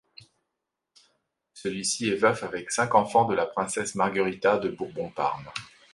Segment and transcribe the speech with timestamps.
[1.53, 5.45] Celui-ci est veuf avec cinq enfants de la princesse Margherita de Bourbon Parme.